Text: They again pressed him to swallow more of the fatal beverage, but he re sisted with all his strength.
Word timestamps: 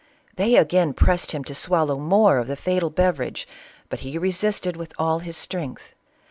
They 0.35 0.55
again 0.55 0.93
pressed 0.93 1.31
him 1.31 1.43
to 1.43 1.53
swallow 1.53 1.99
more 1.99 2.39
of 2.39 2.47
the 2.47 2.55
fatal 2.55 2.89
beverage, 2.89 3.47
but 3.87 3.99
he 3.99 4.17
re 4.17 4.31
sisted 4.31 4.75
with 4.75 4.93
all 4.97 5.19
his 5.19 5.37
strength. 5.37 5.93